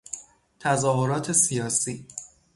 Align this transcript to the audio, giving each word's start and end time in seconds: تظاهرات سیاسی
تظاهرات 0.59 1.31
سیاسی 1.31 2.05